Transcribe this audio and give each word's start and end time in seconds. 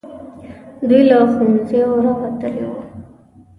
دوی 0.89 1.01
له 1.09 1.17
ښوونځیو 1.31 1.91
راوتلي 2.05 2.63
وو. 2.69 2.81